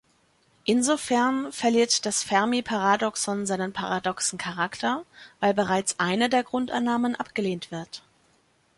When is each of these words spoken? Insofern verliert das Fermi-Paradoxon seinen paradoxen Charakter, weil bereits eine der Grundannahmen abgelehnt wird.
Insofern 0.65 1.51
verliert 1.51 2.07
das 2.07 2.23
Fermi-Paradoxon 2.23 3.45
seinen 3.45 3.71
paradoxen 3.71 4.39
Charakter, 4.39 5.05
weil 5.39 5.53
bereits 5.53 5.99
eine 5.99 6.27
der 6.27 6.41
Grundannahmen 6.43 7.15
abgelehnt 7.15 7.69
wird. 7.69 8.01